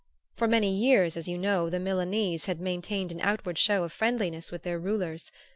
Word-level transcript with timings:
For 0.35 0.47
many 0.47 0.75
years, 0.75 1.15
as 1.15 1.27
you 1.27 1.37
know, 1.37 1.69
the 1.69 1.79
Milanese 1.79 2.45
had 2.45 2.59
maintained 2.59 3.11
an 3.11 3.21
outward 3.21 3.59
show 3.59 3.83
of 3.83 3.93
friendliness 3.93 4.51
with 4.51 4.63
their 4.63 4.79
rulers. 4.79 5.31